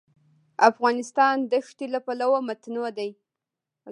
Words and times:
افغانستان 0.69 1.35
د 1.51 1.53
ښتې 1.67 1.85
له 1.93 1.99
پلوه 2.05 2.39
متنوع 2.47 2.89
دی. 2.97 3.09